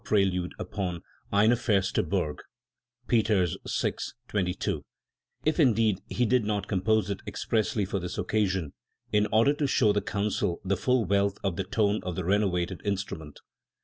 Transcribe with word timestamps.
171 0.09 0.49
upon 0.57 1.03
"Bin 1.31 1.55
feste 1.55 1.99
Burg" 2.09 2.39
(Peters 3.07 3.55
VI, 3.69 3.93
22), 4.29 4.83
if 5.45 5.59
indeed 5.59 5.99
he 6.09 6.25
did 6.25 6.43
not 6.43 6.67
compose 6.67 7.11
it 7.11 7.21
expressly 7.27 7.85
for 7.85 7.99
this 7.99 8.17
occasion 8.17 8.73
in 9.11 9.27
order 9.31 9.53
to 9.53 9.67
show 9.67 9.93
the 9.93 10.01
Council 10.01 10.59
the 10.65 10.75
full 10.75 11.05
wealth 11.05 11.37
of 11.43 11.55
tone 11.69 12.01
of 12.01 12.15
the 12.15 12.25
renovated 12.25 12.81
instrument. 12.83 13.41